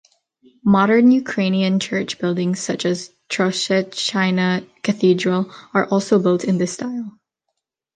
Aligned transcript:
Modern 0.65 1.11
Ukrainian 1.11 1.79
church 1.79 2.17
buildings, 2.17 2.59
such 2.59 2.87
as 2.87 3.11
Troeshchina 3.29 4.67
Cathedral, 4.81 5.53
are 5.75 5.85
also 5.85 6.17
built 6.17 6.43
in 6.43 6.57
this 6.57 6.73
style. 6.73 7.19